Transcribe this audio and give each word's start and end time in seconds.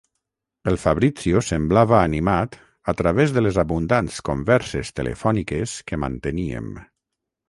El 0.69 0.77
Fabrizio 0.83 1.41
semblava 1.49 1.99
animat 2.05 2.57
a 2.93 2.95
través 3.01 3.33
de 3.35 3.43
les 3.47 3.59
abundants 3.65 4.17
converses 4.31 4.91
telefòniques 5.01 5.77
que 5.93 6.01
manteníem. 6.05 6.73